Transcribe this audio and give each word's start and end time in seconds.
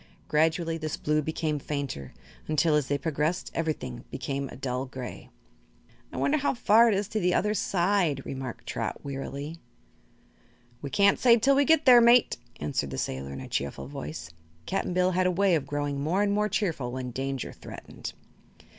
Gradually 0.27 0.79
this 0.79 0.97
blue 0.97 1.21
became 1.21 1.59
fainter, 1.59 2.11
until, 2.47 2.73
as 2.73 2.87
they 2.87 2.97
progressed, 2.97 3.51
everything 3.53 4.03
became 4.09 4.49
a 4.49 4.55
dull 4.55 4.87
gray. 4.87 5.29
"I 6.11 6.17
wonder 6.17 6.37
how 6.39 6.55
far 6.55 6.87
it 6.87 6.95
is 6.95 7.07
to 7.09 7.19
the 7.19 7.35
other 7.35 7.53
side," 7.53 8.23
remarked 8.25 8.65
Trot, 8.65 9.05
wearily. 9.05 9.57
"We 10.81 10.89
can't 10.89 11.19
say 11.19 11.37
till 11.37 11.53
we 11.55 11.65
get 11.65 11.85
there, 11.85 12.01
mate," 12.01 12.37
answered 12.59 12.89
the 12.89 12.97
sailor 12.97 13.31
in 13.31 13.41
a 13.41 13.47
cheerful 13.47 13.85
voice. 13.85 14.31
Cap'n 14.65 14.95
Bill 14.95 15.11
had 15.11 15.27
a 15.27 15.31
way 15.31 15.53
of 15.53 15.67
growing 15.67 16.01
more 16.01 16.23
and 16.23 16.31
more 16.31 16.49
cheerful 16.49 16.91
when 16.91 17.11
danger 17.11 17.51
threatened. 17.53 18.13